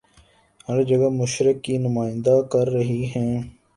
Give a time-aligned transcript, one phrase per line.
[0.67, 3.41] ہر جگہ مشرق کی نمائندہ کرہی ہیں